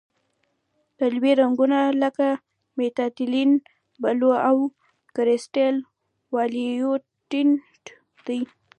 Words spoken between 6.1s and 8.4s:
وایولېټ دي.